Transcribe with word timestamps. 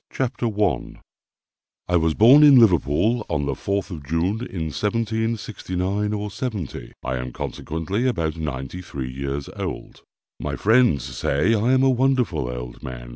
CHAPTER 0.11 0.47
I. 0.47 0.95
I 1.87 1.95
was 1.95 2.15
born 2.15 2.41
in 2.41 2.55
Liverpool, 2.57 3.23
on 3.29 3.45
the 3.45 3.51
4th 3.53 3.91
of 3.91 4.03
June 4.03 4.37
in 4.47 4.71
1769 4.73 6.11
or 6.11 6.31
'70. 6.31 6.93
I 7.05 7.17
am 7.17 7.31
consequently 7.31 8.07
about 8.07 8.35
ninety 8.35 8.81
three 8.81 9.11
years 9.13 9.47
old. 9.57 10.01
My 10.39 10.55
friends 10.55 11.03
say 11.03 11.53
I 11.53 11.73
am 11.73 11.83
a 11.83 11.91
wonderful 11.91 12.47
old 12.49 12.81
man. 12.81 13.09